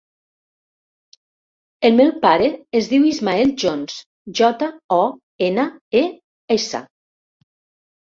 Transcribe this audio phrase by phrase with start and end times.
[1.89, 2.49] El meu pare
[2.81, 4.01] es diu Ismael Jones:
[4.43, 5.01] jota, o,
[5.53, 5.71] ena,
[6.05, 6.07] e,
[6.61, 6.87] essa.